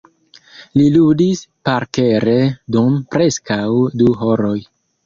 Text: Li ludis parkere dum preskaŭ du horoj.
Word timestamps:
Li 0.79 0.85
ludis 0.95 1.43
parkere 1.69 2.35
dum 2.79 2.99
preskaŭ 3.13 3.63
du 4.03 4.15
horoj. 4.25 4.61